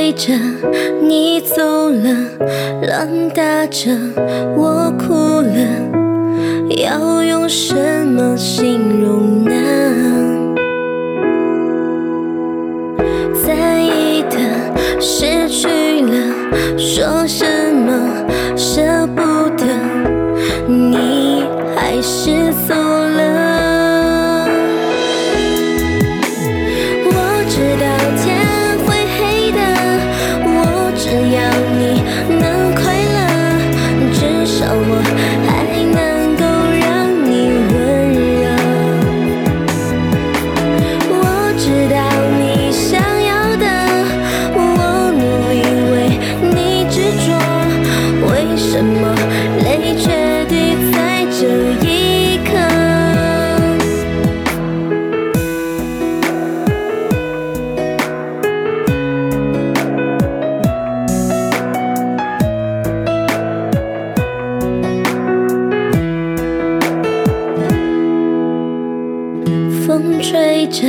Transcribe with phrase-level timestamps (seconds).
[0.00, 0.32] 吹着，
[1.02, 2.08] 你走了，
[2.88, 3.90] 浪打着，
[4.56, 5.52] 我哭了，
[6.70, 7.74] 要用什
[8.06, 9.52] 么形容呢？
[13.44, 14.38] 在意的，
[14.98, 18.24] 失去了，说什么
[18.56, 19.20] 舍不
[19.50, 19.66] 得，
[20.66, 21.44] 你
[21.76, 23.39] 还是走了。
[35.00, 35.49] you
[69.90, 70.86] 风吹着，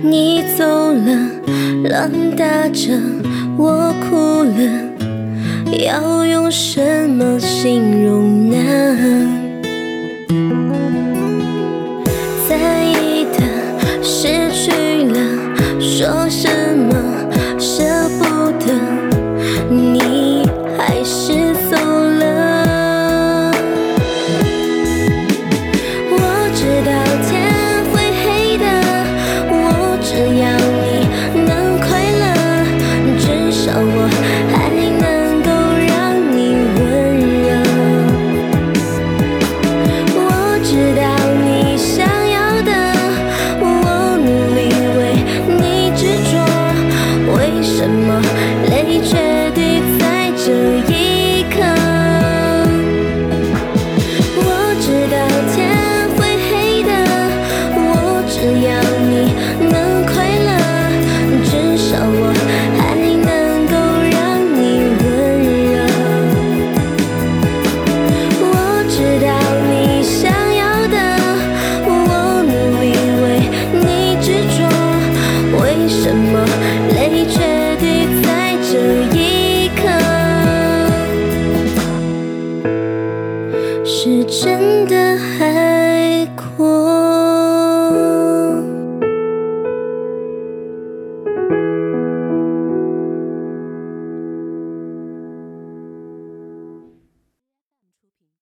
[0.00, 1.10] 你走了，
[1.90, 2.92] 浪打着，
[3.56, 4.52] 我哭了。
[5.76, 8.56] 要用什么形容呢？
[12.48, 13.40] 在意的
[14.04, 14.70] 失去
[15.02, 15.18] 了，
[15.80, 17.07] 说什么？